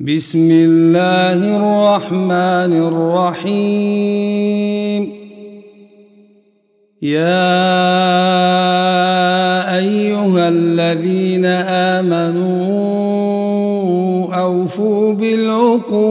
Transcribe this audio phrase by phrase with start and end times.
[0.00, 2.72] بسم الله الرحمن
[3.52, 5.02] الرحيم.
[7.02, 7.60] يا
[9.78, 11.44] أيها الذين
[12.00, 12.64] آمنوا
[14.34, 16.06] أوفوا بالعقود.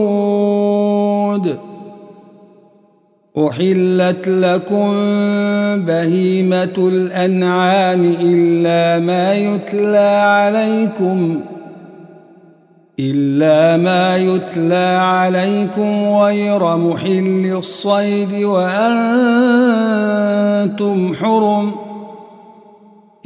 [3.38, 4.90] أحلت لكم
[5.86, 11.40] بهيمة الأنعام إلا ما يتلى عليكم
[13.00, 18.74] إلا ما يتلى عليكم غير محل الصيد وأنتم
[21.14, 21.74] حرم.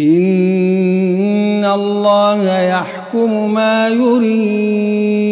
[0.00, 5.24] إن الله يحكم ما يريد.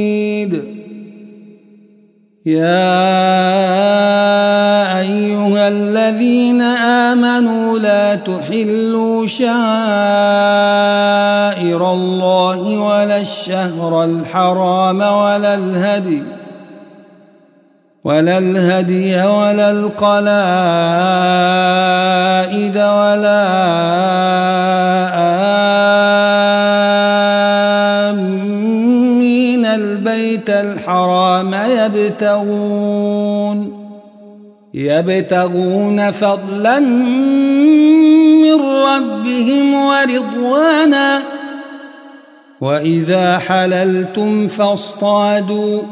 [2.47, 2.99] يا
[4.99, 9.53] أيها الذين آمنوا لا تحلوا شعائر
[11.93, 12.32] الله
[13.23, 16.23] الشهر الحرام ولا الهدي
[18.05, 20.27] ولا الهدي ولا القلائد
[22.77, 23.43] ولا
[28.11, 29.67] آمين.
[29.67, 33.59] البيت الحرام يبتغون
[34.75, 36.79] يبتغون فضلا
[38.43, 41.32] من ربهم ورضوانا.
[42.63, 45.83] وإذا حللتم فاصطادوا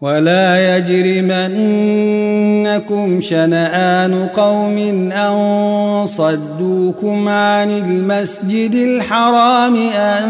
[0.00, 1.50] ولا يجرمنكم
[3.20, 4.78] شنآن قوم
[5.12, 10.24] أن صدوكم عن المسجد الحرام أن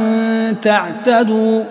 [0.63, 1.63] تعتدوا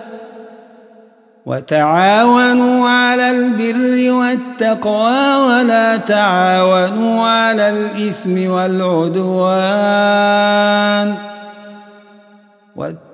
[1.46, 10.02] وتعاونوا على البر والتقوى ولا تعاونوا على الإثم والعدوان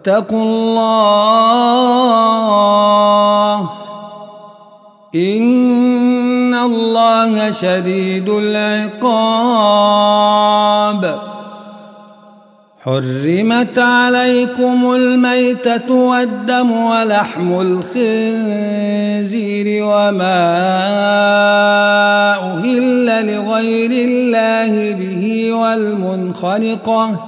[0.08, 1.98] واتقوا الله
[5.14, 9.28] إن الله شديد العقاب
[12.82, 19.04] حرمت عليكم الميتة والدم ولحم الخنزير
[19.84, 20.48] وما
[22.54, 27.27] أهل لغير الله به والمنخنقة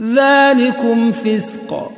[0.00, 1.90] ذلكم فسق.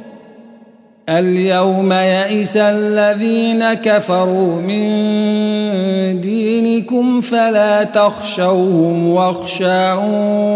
[1.09, 10.53] اليوم يئس الذين كفروا من دينكم فلا تخشوهم واخشعون.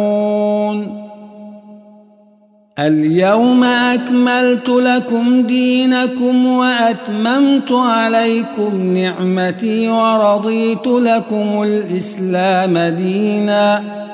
[2.79, 14.07] اليوم أكملت لكم دينكم وأتممت عليكم نعمتي ورضيت لكم الإسلام ديناً.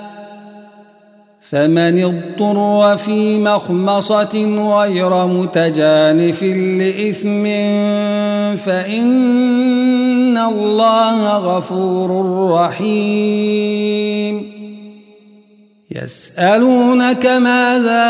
[1.53, 4.45] فمن اضطر في مخمصة
[4.79, 7.45] غير متجانف لإثم
[8.57, 12.11] فإن الله غفور
[12.51, 14.52] رحيم.
[15.95, 18.05] يسألونك ماذا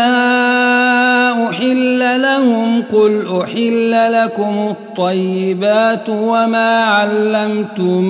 [1.48, 8.04] أحل لهم قل أحل لكم الطيبات وما علمتم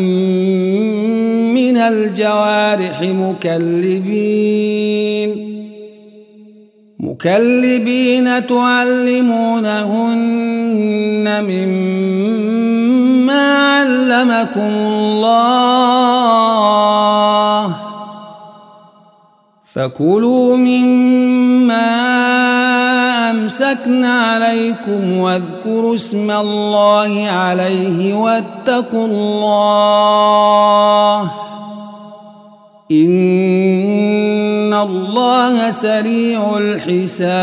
[1.54, 4.42] من الجوارح مكلبين
[7.00, 9.84] مكلبين تعلمونهن
[11.44, 12.62] مما
[13.58, 16.81] علمكم الله
[19.74, 21.92] فكلوا مما
[23.30, 30.02] أمسكن عليكم واذكروا اسم الله عليه واتقوا الله
[32.90, 37.42] إن الله سريع الحساب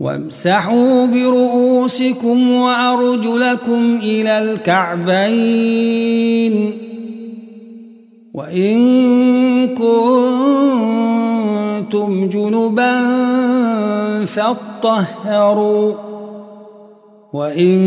[0.00, 6.08] وامسحوا برؤوسكم وأرجلكم إلى الكعبين
[8.34, 8.78] وإن
[9.74, 9.98] كنتم
[12.28, 13.04] جنبا
[14.24, 15.94] فاطهروا
[17.32, 17.78] وإن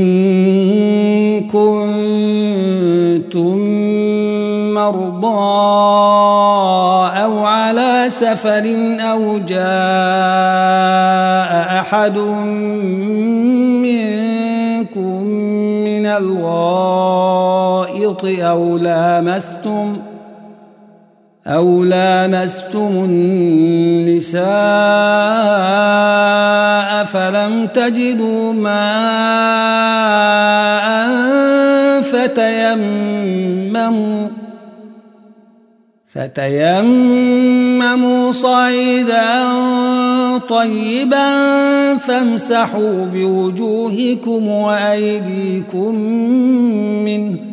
[1.41, 2.91] كنتم
[4.73, 5.61] مرضى
[7.23, 10.60] أو على سفر أو جاء
[11.91, 12.17] أحد
[13.83, 15.23] منكم
[15.83, 17.21] من الغائط
[18.25, 19.97] أو لامستم
[21.47, 24.41] أو لامستم النساء
[27.05, 28.81] فلم تجدوا ماء
[32.01, 33.21] فتيمموا
[36.13, 37.11] فتيمموا
[38.31, 39.80] صعيدا
[40.49, 41.27] طيبا
[41.97, 45.95] فامسحوا بوجوهكم وأيديكم
[47.05, 47.51] منه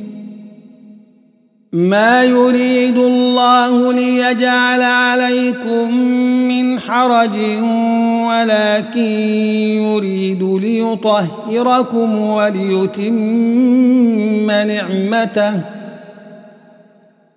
[1.73, 5.95] ما يريد الله ليجعل عليكم
[6.49, 7.37] من حرج
[8.29, 9.01] ولكن
[9.83, 13.17] يريد ليطهركم وليتم
[14.51, 15.78] نعمته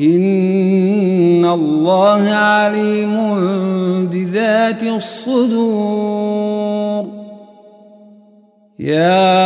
[0.00, 3.16] إن الله عليم
[4.12, 6.40] بذات الصدور
[8.78, 9.40] يا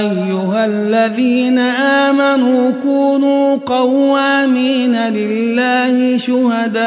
[0.00, 6.80] أيها الذين آمنوا كونوا قوامين لله شهداء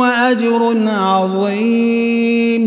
[0.00, 2.64] وأجر عظيم.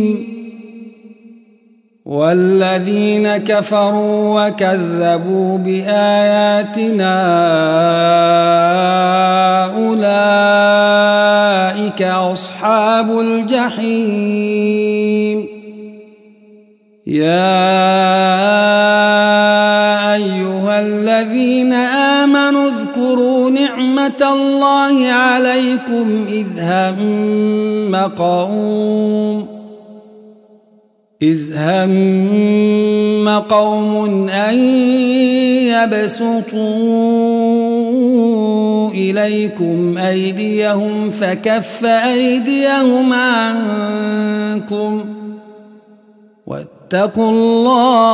[2.06, 7.24] والذين كفروا وكذبوا بآياتنا
[9.76, 15.48] أولئك أصحاب الجحيم.
[17.08, 18.33] يا
[24.22, 29.48] نعمة الله عليكم إذ هم قوم
[31.22, 34.56] إذ هم قوم أن
[35.68, 36.50] يبسطوا
[38.90, 45.06] إليكم أيديهم فكف أيديهم عنكم
[46.48, 48.14] واتقوا الله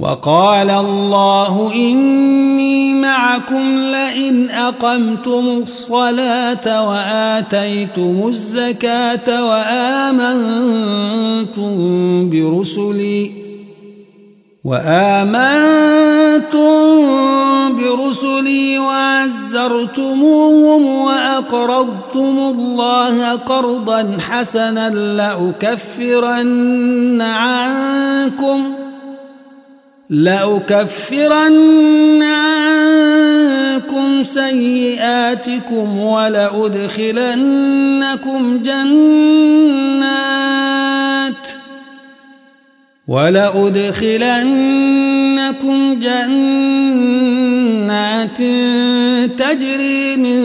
[0.00, 10.40] وقال الله إني معكم لئن أقمتم الصلاة وآتيتم الزكاة وآمنتم
[12.30, 13.30] برسلي
[14.64, 15.50] وآمنتم
[17.76, 20.06] برسلي وعزرتموهم
[20.86, 26.42] وأقرضتم الله قرضا حسنا لأكفرن
[27.22, 28.79] عنكم ۖ
[30.10, 37.12] لأكفرن عنكم سيئاتكم ولأدخلنكم
[38.62, 40.10] جنات
[43.08, 44.00] ولأدخلنكم
[46.00, 47.30] جنات
[49.38, 50.40] تجري من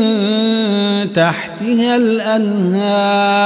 [1.14, 3.46] تحتها الأنهار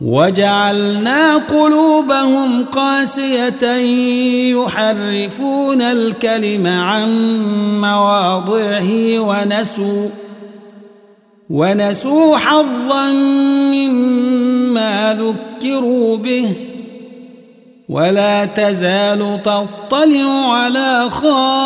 [0.00, 3.72] وجعلنا قلوبهم قاسية
[4.54, 7.10] يحرفون الكلم عن
[7.80, 10.08] مواضعه ونسوا
[11.50, 13.12] ونسوا حظا
[13.72, 16.48] مما ذكروا به
[17.88, 21.58] ولا تزال تطلع على خائنة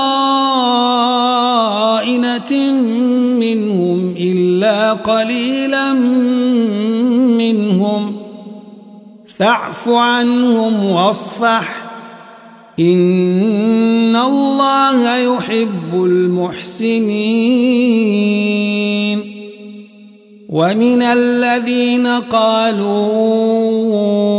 [3.40, 5.92] منهم إلا قليلا
[7.38, 8.21] منهم
[9.42, 11.82] فاعف عنهم واصفح.
[12.80, 17.02] إن الله يحب المحسنين.
[20.48, 22.86] ومن الذين قالوا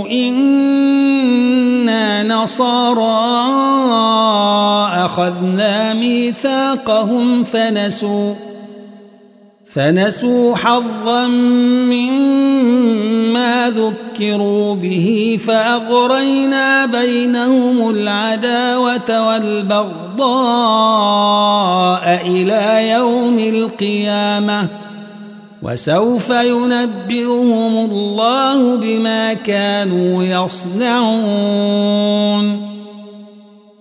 [0.08, 3.44] إنا نصارى
[5.06, 8.53] أخذنا ميثاقهم فنسوا.
[9.76, 11.28] فنسوا حظا
[11.88, 20.24] مما ذكروا به فأغرينا بينهم العداوة والبغضاء
[22.26, 24.68] إلى يوم القيامة
[25.62, 31.94] وسوف ينبئهم الله بما كانوا يصنعون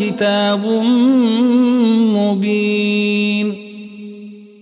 [0.00, 0.66] كتاب
[2.16, 3.54] مبين.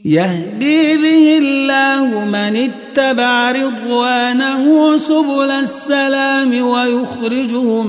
[0.04, 7.87] يهدي به الله من اتبع رضوانه سبل السلام ويخرجهم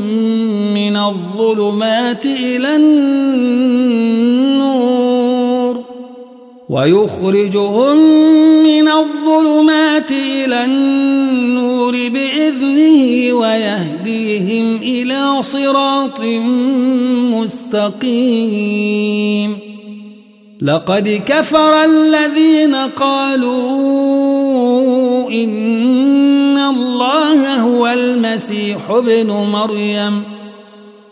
[0.74, 3.30] من الظلمات إلى النور.
[6.70, 7.98] ويخرجهم
[8.64, 11.79] من الظلمات إلى النور.
[11.92, 16.20] بإذنه ويهديهم إلى صراط
[18.00, 19.58] مستقيم.
[20.62, 23.50] لقد كفر الذين قالوا
[25.32, 30.39] إن الله هو المسيح ابن مريم.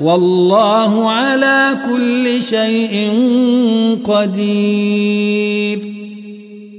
[0.00, 3.12] والله على كل شيء
[4.04, 5.78] قدير.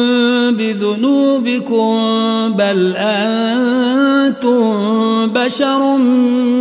[0.52, 1.94] بذنوبكم
[2.54, 4.66] بل أنتم
[5.28, 5.98] بشر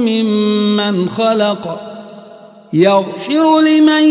[0.07, 1.81] ممن خلق
[2.73, 4.03] يغفر لمن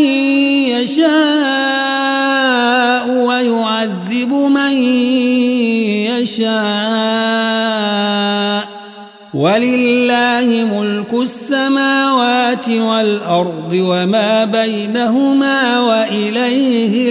[0.68, 1.04] يشاء
[3.08, 4.72] ويعذب من
[6.12, 7.64] يشاء
[9.34, 17.08] ولله ملك السماوات والأرض وما بينهما وإليه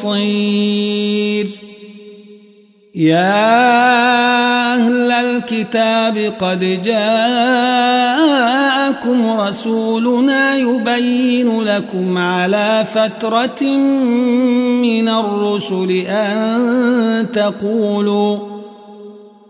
[0.00, 1.46] المصير.
[2.94, 8.10] يا أهل الكتاب قد جاءكم
[9.40, 13.76] رسولنا يبين لكم على فترة
[14.82, 18.55] من الرسل أن تقولوا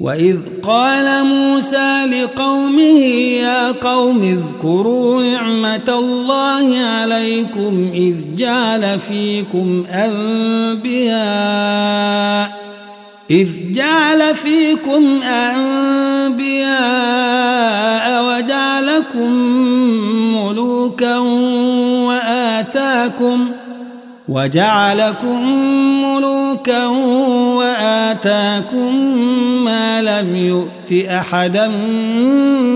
[0.00, 3.00] وإذ قال موسى لقومه
[3.42, 11.18] يا قوم اذكروا نعمة الله عليكم إذ جعل فيكم أنبياء
[13.30, 16.68] إذ جعل فيكم أنبياء
[18.24, 19.32] وجعلكم
[24.28, 25.42] وجعلكم
[26.02, 26.86] ملوكا
[27.56, 28.94] وآتاكم
[29.64, 31.68] ما لم يؤت أحدا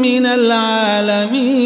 [0.03, 1.63] من العالمين.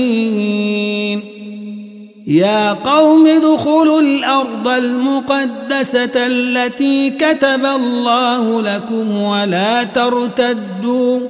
[2.27, 11.21] يا قوم ادخلوا الأرض المقدسة التي كتب الله لكم ولا ترتدوا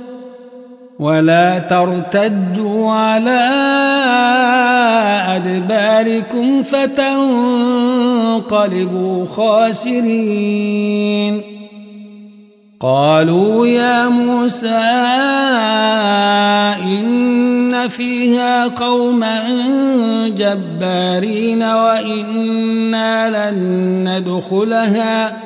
[0.98, 3.50] ولا ترتدوا على
[5.37, 6.62] أدباركم
[8.40, 10.37] فتنقلبوا خاسرين.
[12.81, 14.68] قالوا يا موسى
[16.83, 19.49] إن فيها قوما
[20.29, 25.45] جبارين وإنا لن ندخلها.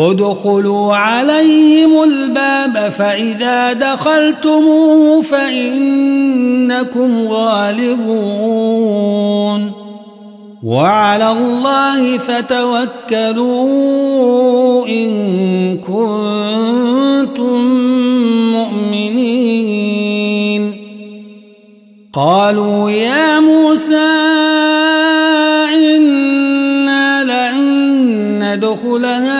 [0.00, 8.80] ادخلوا عليهم الباب فإذا دخلتموه فإنكم غالبون.
[10.62, 13.48] وعلى الله فتوكلوا
[14.88, 15.10] إن
[15.78, 17.60] كنتم
[18.52, 19.60] مؤمنين.
[22.12, 24.10] قالوا يا موسى
[25.74, 27.60] إنا لن
[28.42, 29.39] ندخلها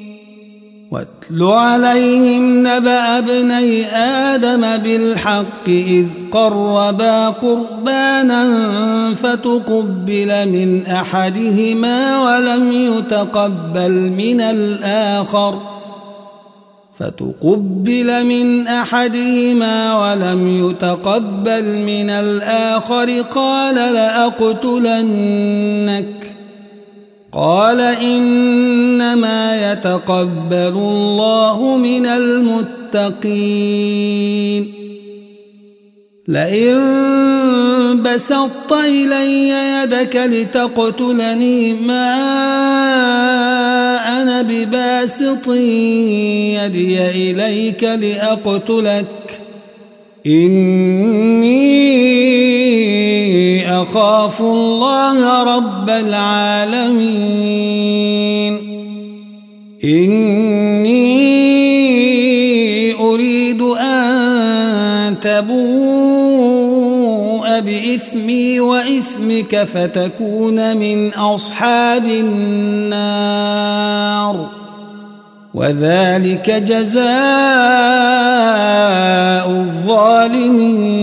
[0.91, 8.43] واتل عليهم نبأ ابني آدم بالحق إذ قربا قربانا
[9.13, 15.59] فتقبل من أحدهما ولم يتقبل من الآخر
[16.99, 25.11] فتقبل من أحدهما ولم يتقبل من الآخر قال لأقتلنك
[27.33, 33.43] قال إنما يتقبل الله من المتقين.
[36.27, 42.15] لئن بسطت إلي يدك لتقتلني ما
[44.21, 49.05] أنا بباسط يدي إليك لأقتلك.
[50.27, 51.71] إني
[53.81, 57.01] أخاف الله رب العالمين.
[59.83, 61.01] إني
[62.93, 65.59] أريد أن تبوء
[67.59, 73.41] بإثمي وإثمك فتكون من أصحاب النار.
[75.53, 77.05] وذلك جزاء
[79.49, 81.01] الظالمين.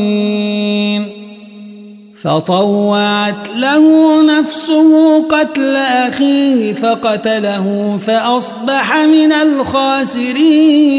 [2.23, 10.99] فطوعت له نفسه قتل أخيه فقتله فأصبح من الخاسرين.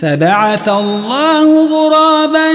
[0.00, 2.50] فبعث الله غرابا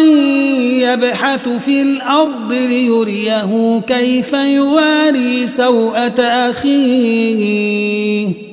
[0.81, 8.52] يبحث في الأرض ليريه كيف يواري سوءة أخيه.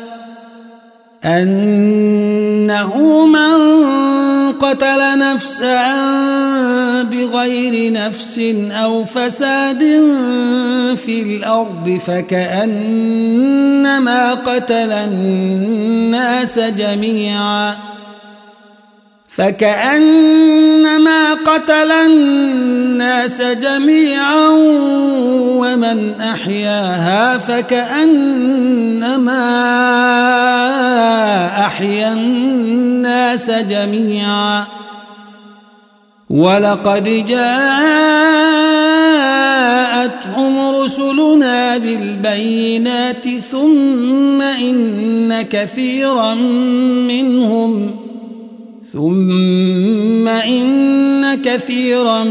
[1.25, 3.51] أنه من
[4.51, 5.81] قتل نفسا
[7.03, 9.79] بغير نفس أو فساد
[11.05, 13.13] في الأرض فكأنما
[14.33, 17.90] قتل الناس جميعا.
[19.35, 24.47] فكأنما قتل الناس جميعا
[25.57, 28.51] ومن أحياها فكأنما
[31.65, 34.65] أحيا الناس جميعا.
[36.29, 37.71] ولقد جاءتهم
[40.75, 46.33] رسلنا بالبينات ثم إن كثيرا
[47.07, 48.00] منهم
[48.93, 52.23] ثم إن كثيرا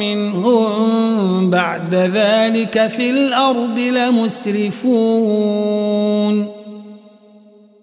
[0.00, 4.88] منهم بعد ذلك في الأرض لمسرفون.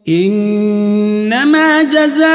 [0.09, 2.27] إنما جزاء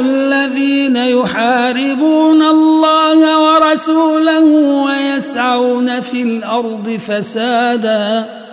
[0.00, 4.44] الذين يحاربون الله ورسوله
[4.84, 8.47] ويسعون في الأرض فساداً.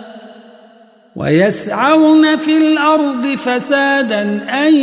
[1.16, 4.22] ويسعون في الأرض فسادا
[4.66, 4.74] أن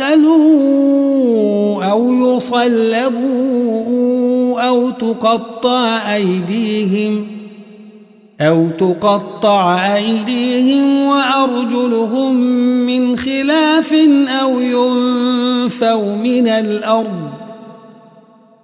[0.00, 0.44] يقتلوا
[1.84, 3.72] أو يصلبوا
[4.60, 7.26] أو تقطع أيديهم
[8.40, 12.34] أو تقطع أيديهم وأرجلهم
[12.86, 13.92] من خلاف
[14.42, 17.31] أو ينفوا من الأرض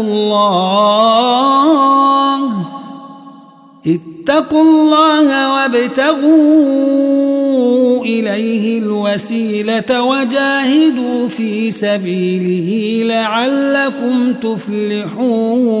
[0.00, 1.90] الله.
[3.86, 6.80] اتقوا الله وابتغوا
[8.04, 15.80] إليه الوسيلة وجاهدوا في سبيله لعلكم تفلحون.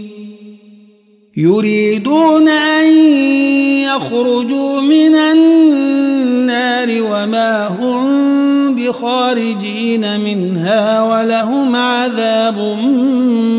[1.37, 2.87] يريدون أن
[3.83, 12.77] يخرجوا من النار وما هم بخارجين منها ولهم عذاب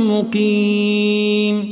[0.08, 1.71] مقيم.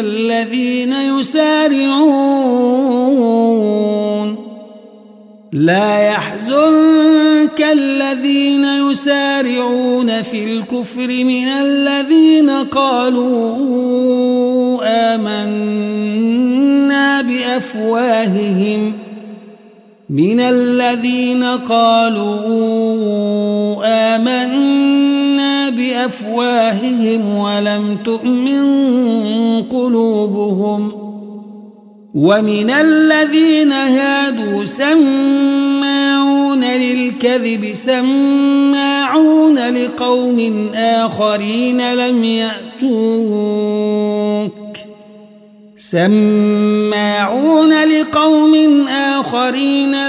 [0.00, 2.52] الذين يسارعون.
[5.52, 13.58] لا يحزنك الذين يسارعون في الكفر من الذين قالوا
[15.14, 18.92] آمنا بأفواههم.
[20.10, 22.42] من الذين قالوا
[23.84, 24.41] آمنا
[26.02, 28.62] بأفواههم ولم تؤمن
[29.62, 30.92] قلوبهم
[32.14, 43.72] ومن الذين هادوا سماعون للكذب سماعون لقوم آخرين لم يأتوك
[45.76, 50.08] سماعون لقوم آخرين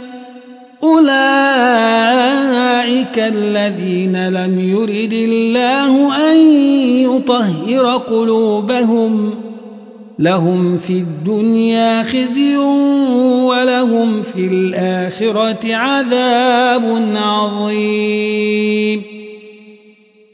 [0.83, 1.11] أولئك
[3.17, 6.37] الذين لم يرد الله أن
[7.01, 9.33] يطهر قلوبهم
[10.19, 12.57] لهم في الدنيا خزي
[13.45, 19.10] ولهم في الآخرة عذاب عظيم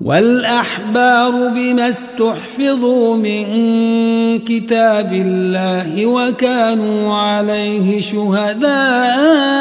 [0.00, 3.44] والأحبار بما استحفظوا من
[4.38, 9.54] كتاب الله وكانوا عليه شهداء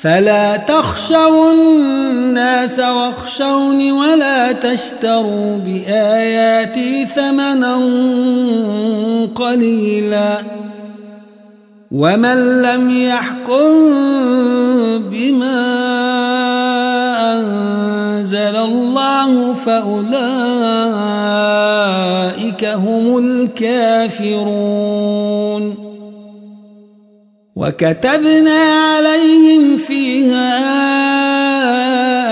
[0.00, 7.76] فلا تخشوا الناس واخشوني ولا تشتروا بآياتي ثمنا
[9.34, 10.38] قليلا
[11.92, 13.72] ومن لم يحكم
[14.98, 16.93] بما
[18.24, 20.14] أنزل الله فأولئك
[22.64, 24.54] هم الكافرون.
[27.56, 30.58] وكتبنا عليهم فيها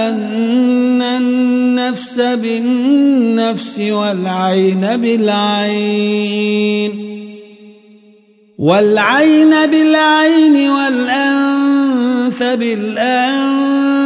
[0.09, 6.93] أن النفس بالنفس والعين بالعين.
[8.59, 12.43] والعين بالعين والأنف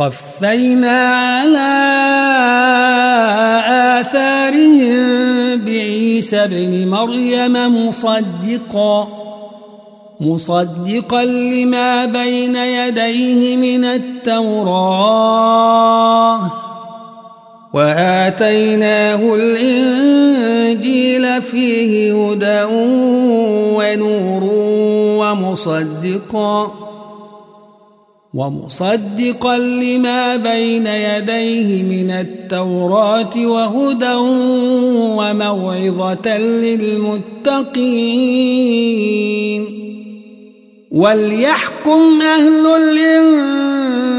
[0.00, 1.72] وقفينا على
[4.00, 9.26] آثارهم بعيسى ابن مريم مصدقاً
[10.20, 15.20] مصدقا لما بين يديه من التوراة.
[17.72, 20.82] وآتيناه الإنجيل
[21.42, 22.64] فيه هدى
[23.76, 24.44] ونور
[25.18, 26.85] ومصدقا.
[28.36, 34.14] ومصدقا لما بين يديه من التوراة وهدى
[35.18, 37.66] وموعظة للمتقين.
[40.90, 42.66] وليحكم أهل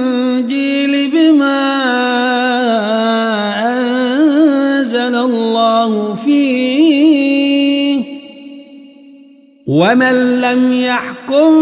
[0.07, 2.56] الإنجيل بما
[9.67, 11.53] ومن لم يحكم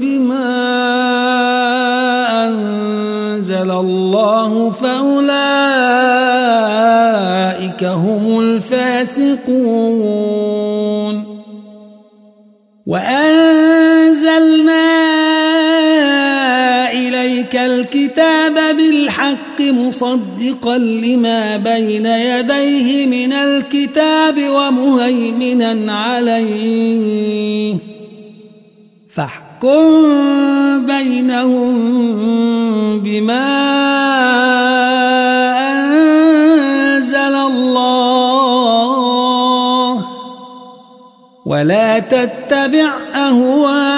[0.00, 0.48] بما
[2.48, 5.24] أنزل الله فأولئك
[7.84, 9.78] هم الفاسقون
[12.86, 13.38] وأن
[17.54, 19.17] الكتاب بالحق
[19.72, 27.76] مصدقا لما بين يديه من الكتاب ومهيمنا عليه.
[29.10, 30.06] فاحكم
[30.86, 31.74] بينهم
[33.00, 33.48] بما
[35.80, 38.08] أنزل الله.
[41.46, 43.97] ولا تتبع أهواءهم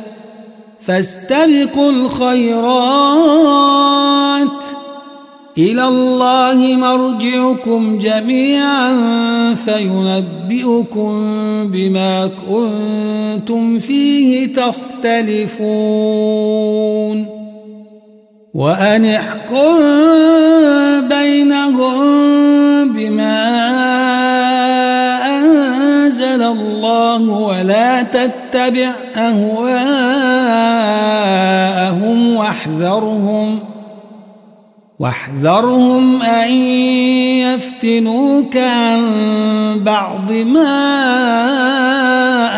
[0.81, 2.81] فاستبقوا الخيرات.
[5.57, 8.95] إلى الله مرجعكم جميعا
[9.55, 11.11] فينبئكم
[11.71, 15.81] بما كنتم فيه تختلفون.
[18.53, 19.77] وأن احكم
[21.09, 22.01] بينهم
[22.93, 24.00] بما
[26.11, 29.95] أنزل الله ولا تتبع أهواءهم
[32.35, 33.59] واحذرهم
[34.99, 36.51] واحذرهم أن
[37.47, 39.01] يفتنوك عن
[39.83, 40.73] بعض ما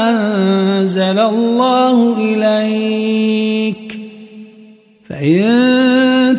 [0.10, 4.00] أنزل الله إليك
[5.10, 6.13] فإن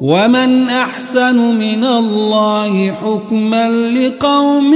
[0.00, 4.74] ومن احسن من الله حكما لقوم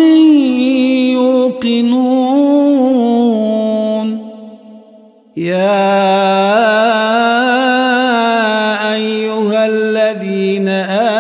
[1.15, 2.23] يوقنون
[5.37, 6.03] يا
[8.95, 10.69] ايها الذين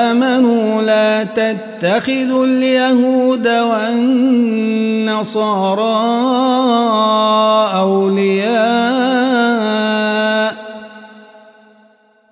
[0.08, 4.32] امنوا لا تتخذوا اليهود والنصارى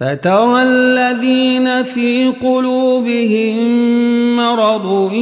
[0.00, 3.56] فترى الذين في قلوبهم
[4.36, 5.12] مرض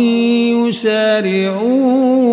[0.69, 2.25] يسارعون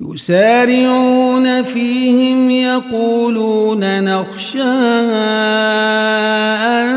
[0.00, 4.62] يسارعون فيهم يقولون نخشى
[6.62, 6.90] أن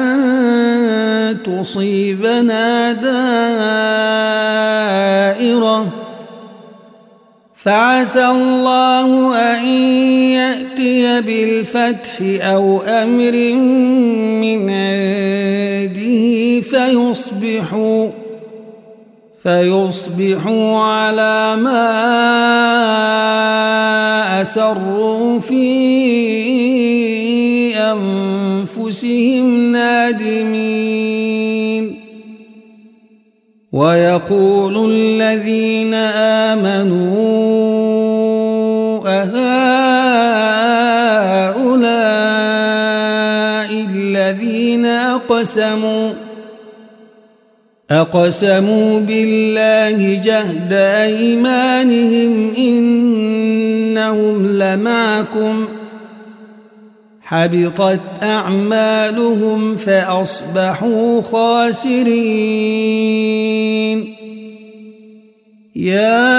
[1.44, 4.83] تصيبنا دائرة
[7.64, 9.66] فعسى الله أن
[10.36, 13.54] يأتي بالفتح أو أمر
[14.44, 18.10] من عنده فيصبحوا
[19.44, 21.92] فيصبحوا على ما
[24.42, 25.64] أسروا في
[27.78, 31.24] أنفسهم نادمين.
[33.74, 35.94] ويقول الذين
[36.54, 37.33] آمنوا
[45.16, 46.14] أقسموا
[47.92, 55.68] أقسموا بالله جهد أيمانهم إنهم لمعكم.
[57.22, 62.14] حبطت أعمالهم فأصبحوا خاسرين.
[65.76, 66.34] يا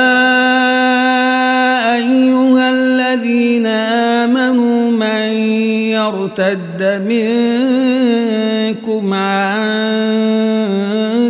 [1.95, 4.74] أيها الذين آمنوا من
[6.05, 9.65] يرتد منكم عن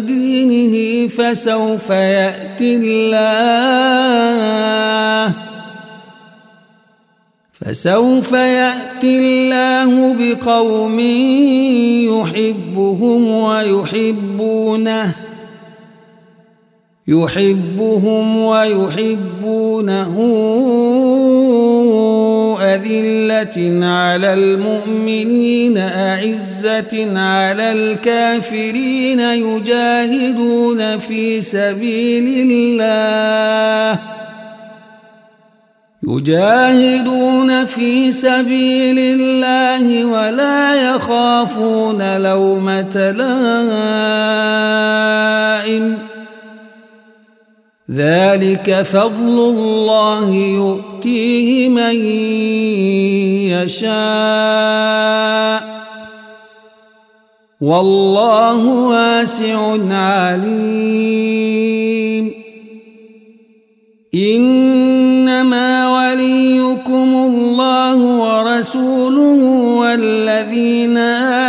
[0.06, 4.14] دينه فسوف يأتي الله
[7.52, 11.00] فسوف يأتي الله بقوم
[12.10, 15.14] يحبهم ويحبونه
[17.08, 20.14] يحبهم ويحبونه
[22.74, 33.98] أذلة على المؤمنين أعزة على الكافرين يجاهدون في سبيل الله.
[36.08, 43.10] يجاهدون في سبيل الله ولا يخافون لومة
[45.70, 46.03] لائم.
[47.90, 51.96] ذلك فضل الله يؤتيه من
[53.52, 53.94] يشاء.
[57.60, 60.74] والله واسع عليم.
[64.14, 69.40] إنما وليكم الله ورسوله
[69.78, 70.98] والذين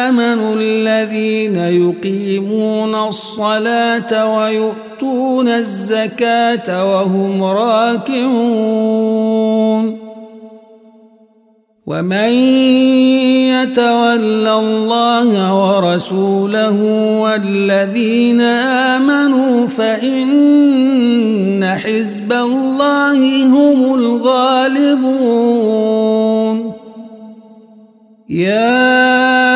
[0.10, 4.85] آمنوا الذين يقيمون الصلاة ويؤتون
[5.42, 9.06] الزكاة وهم راكعون.
[11.88, 12.30] ومن
[13.54, 16.78] يتول الله ورسوله
[17.22, 25.46] والذين آمنوا فإن حزب الله هم الغالبون.
[28.30, 29.55] يا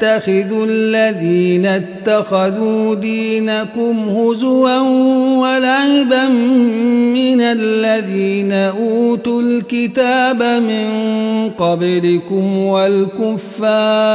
[0.00, 4.78] تتخذوا الذين اتخذوا دينكم هزوا
[5.38, 6.28] ولعبا
[7.14, 10.86] من الذين أوتوا الكتاب من
[11.58, 14.14] قبلكم والكفار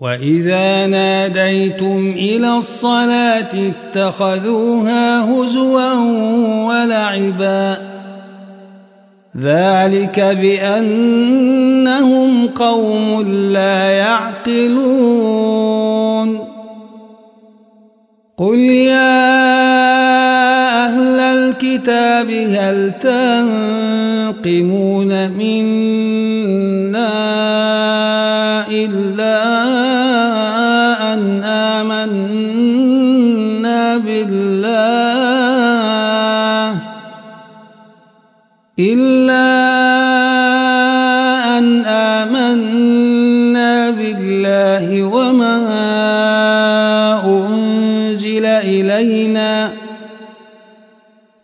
[0.00, 5.94] وإذا ناديتم إلى الصلاة اتخذوها هزوا
[6.66, 7.78] ولعبا.
[9.40, 11.50] ذلك بأنهم
[12.46, 13.22] قوم
[13.52, 15.34] لا يعقلون.
[18.38, 19.43] قل يا
[22.56, 25.73] هل تنقمون منا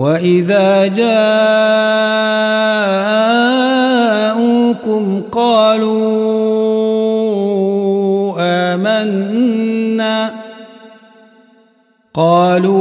[0.00, 1.22] وإذا جاءوكم
[5.32, 6.00] قالوا
[8.40, 10.34] آمنا
[12.14, 12.80] قالوا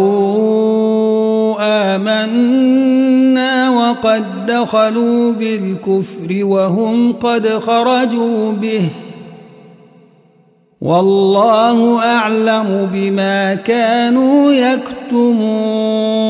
[1.95, 8.89] آمنا وقد دخلوا بالكفر وهم قد خرجوا به
[10.81, 16.29] والله أعلم بما كانوا يكتمون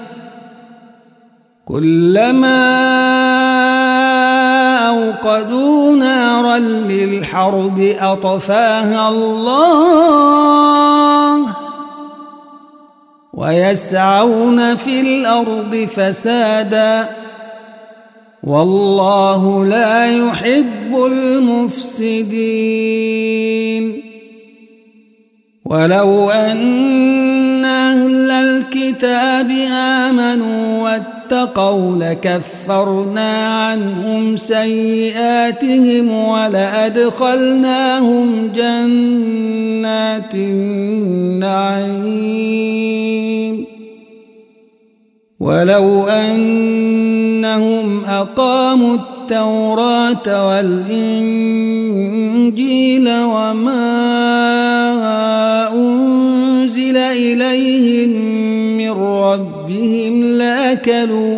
[1.71, 2.67] كلما
[4.87, 10.31] أوقدوا نارا للحرب أطفاها الله
[13.33, 17.09] ويسعون في الأرض فسادا
[18.43, 22.41] والله لا يحب المفسدين.
[25.65, 31.20] ولو أن أهل الكتاب آمنوا واتقوا
[31.99, 37.71] لكفرنا عنهم سيئاتهم ولأدخلناهم
[38.55, 42.11] جنات النعيم.
[45.39, 51.81] ولو أنهم أقاموا التوراة والإنجيل
[53.09, 53.91] وما
[55.73, 58.09] أنزل إليهم
[58.77, 60.10] من ربهم
[60.75, 61.37] لأكلوا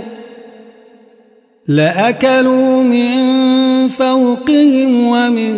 [1.67, 5.55] لأكلوا من فوقهم ومن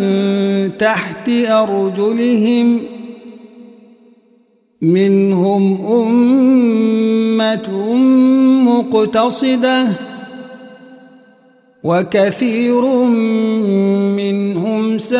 [0.77, 2.81] تحت أرجلهم.
[4.81, 7.69] منهم أمة
[8.63, 9.87] مقتصدة
[11.83, 12.85] وكثير
[14.15, 15.19] منهم ساء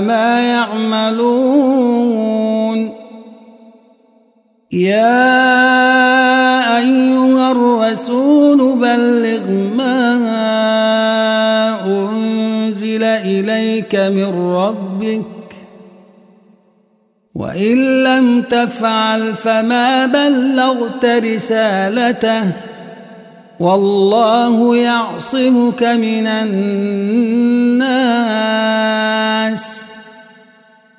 [0.00, 1.41] ما يعملون.
[4.72, 5.18] يا
[6.78, 9.98] أيها الرسول بلغ ما
[11.86, 15.22] أنزل إليك من ربك
[17.34, 22.50] وإن لم تفعل فما بلغت رسالته
[23.60, 27.82] والله يعصمك من الناس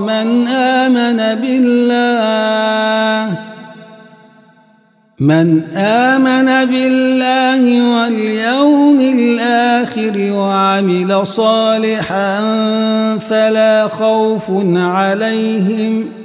[0.00, 3.38] من آمن بالله
[5.18, 7.62] من آمن بالله
[7.94, 12.40] واليوم الآخر وعمل صالحا
[13.18, 16.23] فلا خوف عليهم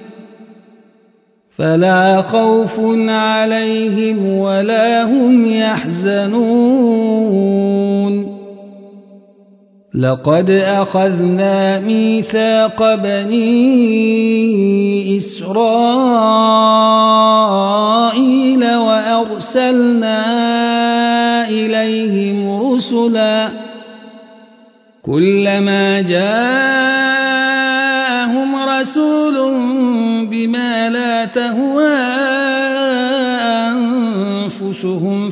[1.59, 2.79] فلا خوف
[3.09, 6.39] عليهم ولا هم يحزنون.
[9.93, 13.47] لقد أخذنا ميثاق بني
[15.17, 15.55] إسرائيل
[18.75, 20.19] وأرسلنا
[21.49, 23.49] إليهم رسلا.
[25.01, 26.98] كلما جاءهم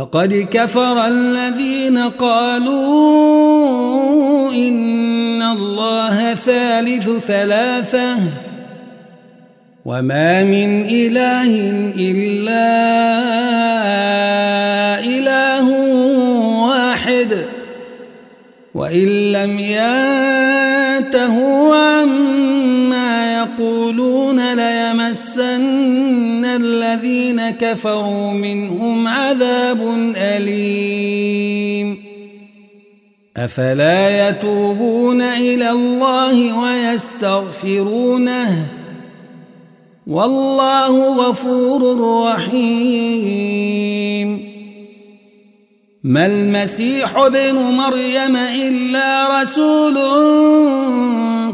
[0.00, 2.80] لقد كفر الذين قالوا
[4.52, 8.16] إن الله ثالث ثلاثة
[9.84, 11.50] وما من إله
[11.96, 12.70] إلا
[15.04, 15.68] إله
[16.64, 17.44] واحد
[18.74, 21.20] وإن لم ينتهوا
[27.70, 29.80] كفروا منهم عذاب
[30.16, 31.96] أليم.
[33.36, 38.66] أفلا يتوبون إلى الله ويستغفرونه؟
[40.06, 43.99] والله غفور رحيم.
[46.04, 49.98] ما المسيح ابن مريم إلا رسول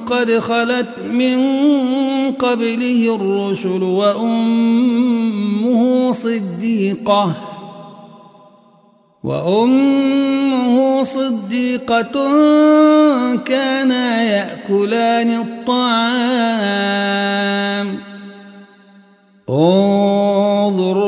[0.06, 1.38] قد خلت من
[2.32, 4.92] قبله الرسل وأمه
[6.12, 7.32] صديقة
[9.24, 12.12] وأمه صديقة
[13.44, 16.66] كانا يأكلان الطعام.
[19.50, 20.55] انظر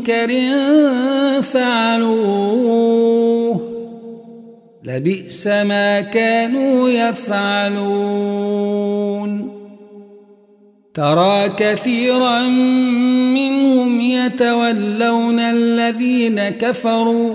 [0.00, 0.30] منكر
[1.42, 2.90] فعلوه
[4.84, 8.40] لبئس ما كانوا يفعلون
[10.94, 12.48] ترى كثيرا
[13.34, 17.34] منهم يتولون الذين كفروا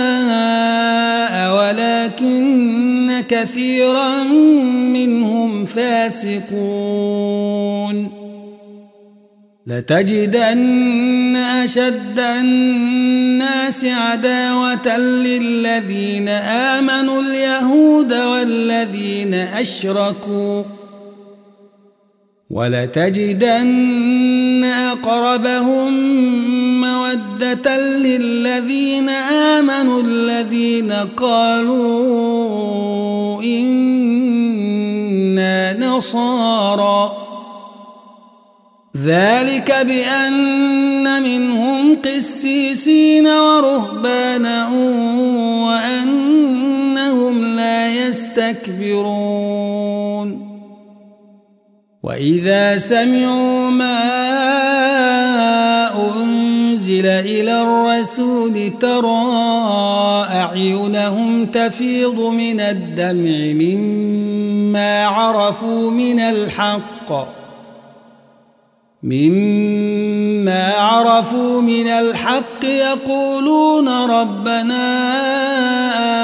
[3.31, 4.23] كثيرا
[4.93, 6.51] منهم فاسقون.
[9.67, 20.63] لتجدن أشد الناس عداوة للذين آمنوا اليهود والذين أشركوا.
[22.49, 23.91] ولتجدن
[24.63, 25.91] أقربهم
[26.81, 33.10] مودة للذين آمنوا الذين قالوا
[33.43, 34.71] إنا
[35.77, 37.11] نصارى.
[38.97, 44.67] ذلك بأن منهم قسيسين ورهبانا
[45.67, 49.51] وأنهم لا يستكبرون.
[52.03, 54.01] وإذا سمعوا ما
[56.11, 59.90] أنزل إلى الرسول ترى
[60.31, 67.11] أعينهم تفيض من الدمع مما عرفوا من الحق
[69.03, 74.83] مما عرفوا من الحق يقولون ربنا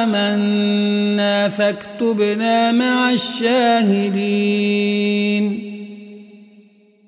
[0.04, 4.18] آمنا فاكتبنا مع الشاهدين.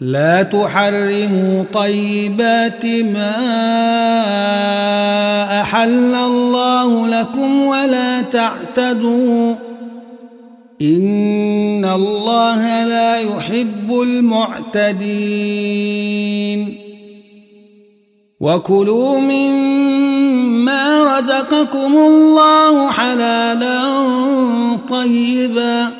[0.00, 3.34] لا تحرموا طيبات ما
[5.60, 9.54] أحل الله لكم ولا تعتدوا.
[10.82, 15.18] إن الله لا يحب المعتدين.
[18.40, 24.06] وكلوا مما رزقكم الله حلالا
[24.90, 25.97] طيبا.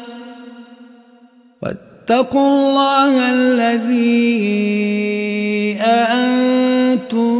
[2.08, 4.56] واتقوا الله الذي
[5.76, 7.36] أنتم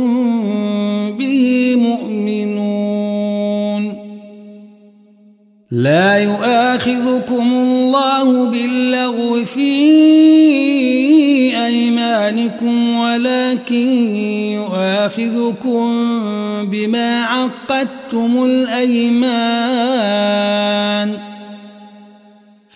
[1.16, 3.29] به مؤمنون.
[5.71, 9.73] لا يؤاخذكم الله باللغو في
[11.66, 13.89] أيمانكم ولكن
[14.61, 15.89] يؤاخذكم
[16.69, 19.49] بما عقدتم الأيمان.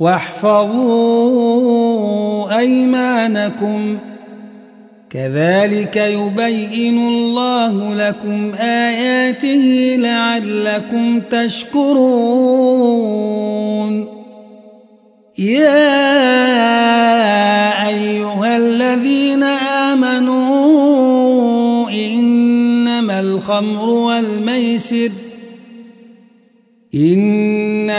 [0.00, 1.38] واحفظوا
[2.58, 3.98] أيمانكم.
[5.10, 12.60] كذلك يبين الله لكم آياته لعلكم تشكرون.
[15.38, 15.88] يا
[17.88, 19.42] أيها الذين
[19.92, 20.40] آمنوا
[21.90, 25.10] إنما الخمر والميسر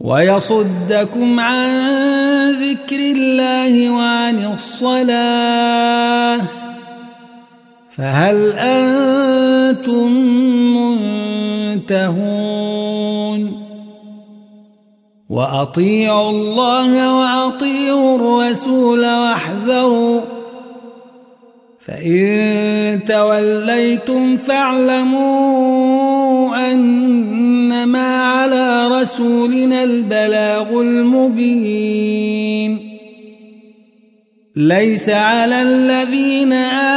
[0.00, 1.68] ويصدكم عن
[2.52, 6.40] ذكر الله وعن الصلاة.
[7.96, 10.12] فهل أنتم
[11.76, 13.60] منتهون؟
[15.30, 20.20] وأطيعوا الله وأطيعوا الرسول واحذروا.
[21.86, 26.19] فإن توليتم فاعلموا
[29.20, 32.78] رسولنا البلاغ المبين.
[34.56, 36.52] ليس على الذين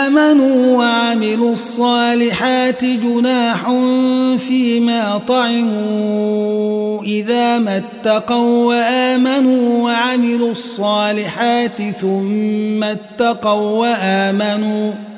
[0.06, 3.72] آمنوا وعملوا الصالحات جناح
[4.38, 7.04] فيما طعموا.
[7.04, 15.13] إذا ما اتقوا وآمنوا وعملوا الصالحات ثم اتقوا وآمنوا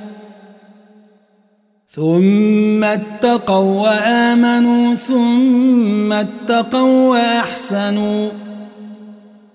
[1.96, 8.30] ثم اتقوا وآمنوا ثم اتقوا وأحسنوا.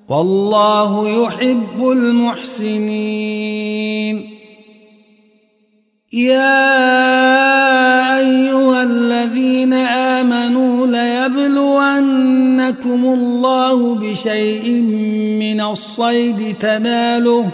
[0.08, 3.40] والله يحب المحسنين.
[6.12, 6.58] يا
[8.18, 11.40] أيها الذين آمنوا ليبلونكم
[13.04, 14.82] الله بشيء
[15.40, 17.48] من الصيد تناله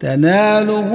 [0.00, 0.90] تناله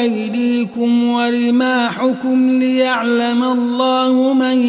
[0.00, 4.62] أيديكم ورماحكم ليعلم الله من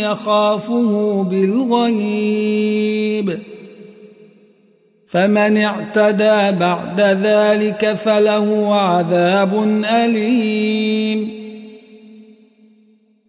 [0.00, 3.38] يخافه بالغيب.
[5.10, 11.40] فمن اعتدى بعد ذلك فله عذاب أليم.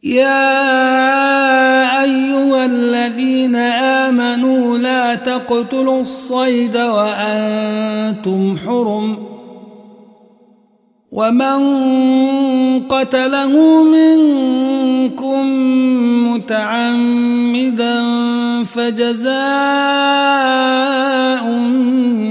[0.03, 0.61] يا
[2.03, 9.30] أيها الذين آمنوا لا تقتلوا الصيد وأنتم حرم.
[11.11, 11.59] ومن
[12.87, 15.45] قتله منكم
[16.33, 18.03] متعمدا
[18.63, 19.31] فجزاء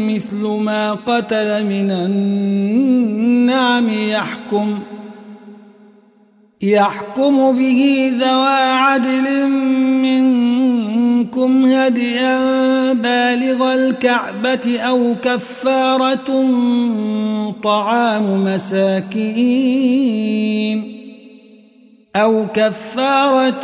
[0.09, 4.79] مثل ما قتل من النعم يحكم
[6.63, 10.50] يحكم به ذوى عدل منكم
[11.65, 16.45] هديا بالغ الكعبة أو كفارة
[17.63, 20.01] طعام مساكين
[22.17, 23.61] أو كفارة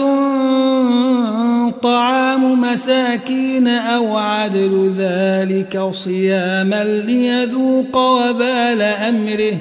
[1.83, 9.57] طعام مساكين أو عدل ذلك صياما ليذوق وبال أمره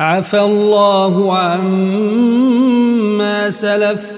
[0.00, 2.80] عفى الله عما
[3.50, 4.17] سلف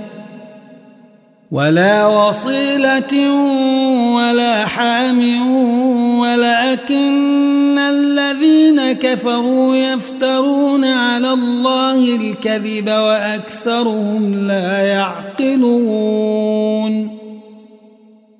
[1.51, 3.33] ولا وصيلة
[4.15, 5.19] ولا حام
[6.19, 16.41] ولكن الذين كفروا يفترون على الله الكذب وأكثرهم لا يعقلون.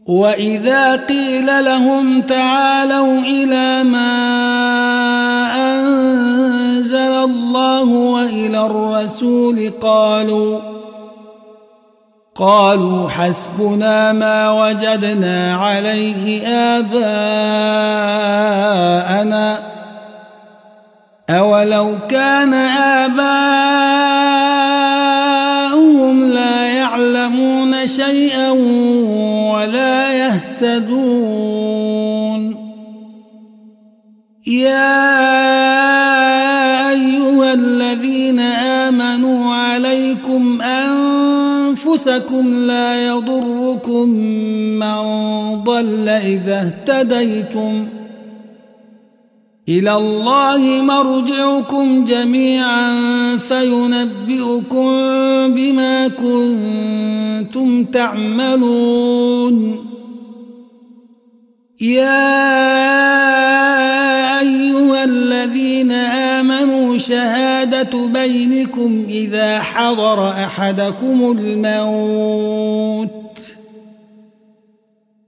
[0.07, 4.11] وإذا قيل لهم تعالوا إلى ما
[5.75, 10.70] أنزل الله وإلى الرسول قالوا
[12.41, 17.01] قالوا حسبنا ما وجدنا عليه آباءنا
[21.29, 22.53] أولو كان
[23.03, 23.43] آباؤهم
[26.23, 28.49] لا يعلمون شيئا
[29.53, 31.10] ولا يهتدون
[42.07, 44.09] أنفسكم لا يضركم
[44.79, 45.01] من
[45.63, 47.87] ضل إذا اهتديتم.
[49.69, 52.97] إلى الله مرجعكم جميعا
[53.37, 54.87] فينبئكم
[55.53, 59.55] بما كنتم تعملون.
[61.81, 62.31] يا
[64.39, 73.11] أيها الذين آمنوا شهادة بينكم إذا حضر أحدكم الموت.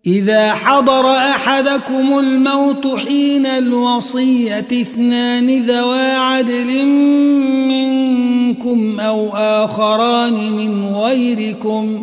[0.08, 6.86] إذا حضر أحدكم الموت حين الوصية اثنان ذوى عدل
[7.68, 12.03] منكم أو آخران من غيركم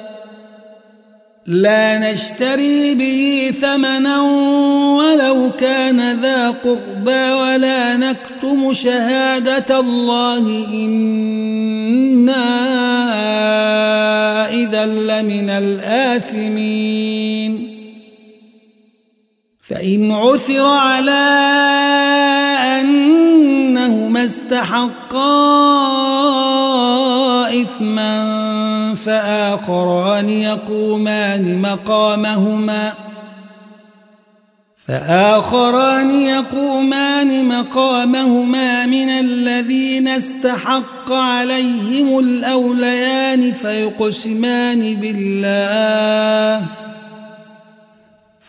[1.47, 4.21] لا نشتري به ثمنا
[4.97, 10.65] ولو كان ذا قربى ولا نكتم شهادة الله.
[10.73, 12.45] إنا
[14.53, 17.21] إذا لمن الآثمين.
[19.69, 21.27] فإن عثر على
[22.81, 25.21] أنهما استحقا
[27.61, 32.93] إثما فآخران يقومان مقامهما
[34.87, 46.65] فآخران يقومان مقامهما من الذين استحق عليهم الأوليان فيقسمان بالله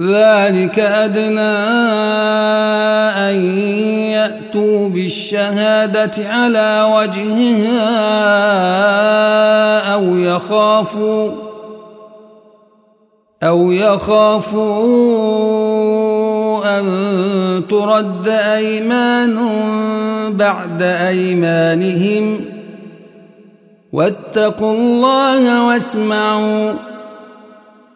[0.00, 1.54] ذلك أدنى
[3.30, 3.58] أن
[4.10, 7.84] يأتوا بالشهادة على وجهها
[9.94, 11.32] أو يخافوا
[13.42, 14.64] أو يخافوا
[16.78, 16.84] أن
[17.70, 19.38] ترد أيمان
[20.30, 22.40] بعد أيمانهم
[23.92, 26.72] واتقوا الله واسمعوا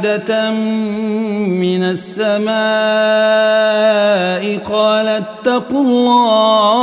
[0.00, 0.50] مائدة
[1.60, 2.52] من السماء
[4.72, 6.80] قال اتقوا الله.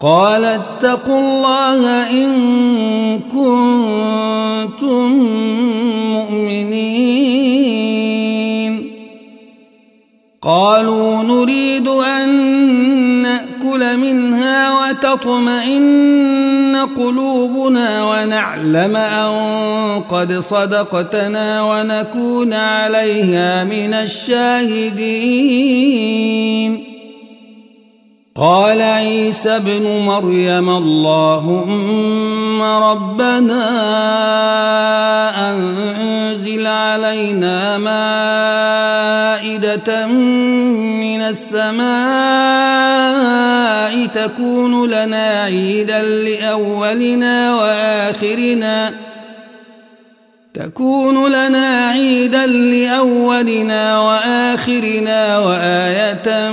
[0.00, 2.30] قال اتقوا الله إن
[3.18, 5.12] كنتم
[6.12, 7.12] مؤمنين.
[10.42, 12.28] قالوا نريد أن
[13.22, 19.32] نأكل منها وتطمئن قلوبنا ونعلم أن
[20.08, 25.52] قد صدقتنا ونكون عليها من الشاهدين.
[28.34, 33.64] قال عيسى ابن مريم اللهم ربنا
[35.50, 37.78] أنزل علينا
[39.42, 41.82] مائدة من السماء
[44.06, 48.94] تكون لنا عيدا لأولنا وآخرنا
[50.54, 56.50] تكون لنا عيدا لأولنا وآخرنا وآية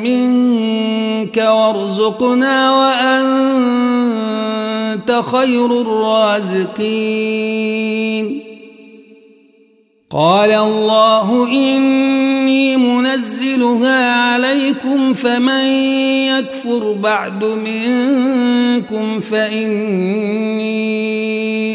[0.00, 4.02] منك وارزقنا وأنت
[5.32, 6.92] خير الرازقين
[10.12, 15.64] قال الله إني منزلها عليكم فمن
[16.28, 20.72] يكفر بعد منكم فإني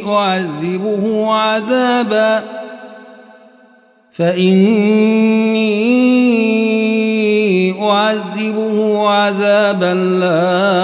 [0.08, 2.44] أعذبه عذابا
[4.14, 5.78] فإني
[7.82, 10.78] أعذبه عذابا لا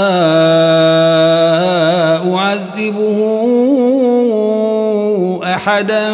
[2.36, 3.20] أعذبه
[5.44, 6.14] أحدا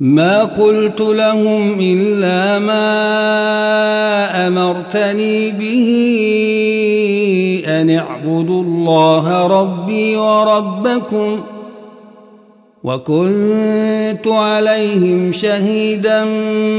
[0.00, 2.86] ما قلت لهم إلا ما
[4.46, 5.88] أمرتني به
[7.66, 11.58] أن اعبدوا الله ربي وربكم ۖ
[12.84, 16.24] وكنت عليهم شهيدا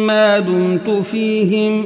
[0.05, 1.85] ما دمت فيهم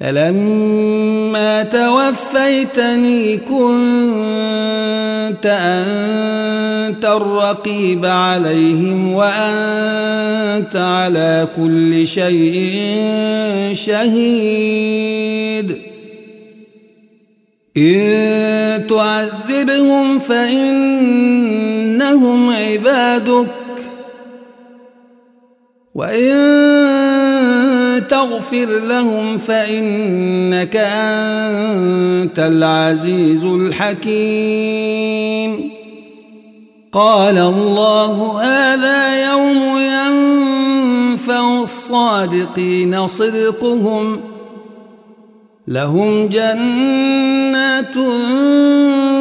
[0.00, 12.84] فلما توفيتني كنت أنت الرقيب عليهم وأنت على كل شيء
[13.74, 15.76] شهيد.
[17.76, 21.30] إن تعذبهم فإنهم
[22.50, 23.46] عبادك.
[25.94, 26.85] وإن
[28.08, 34.90] تغفر لهم فإنك أنت العزيز الحكيم.
[36.92, 44.20] قال الله هذا يوم ينفع الصادقين صدقهم.
[45.68, 47.96] لهم جنات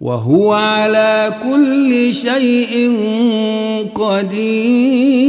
[0.00, 2.96] وهو على كل شيء
[3.94, 5.24] قدير.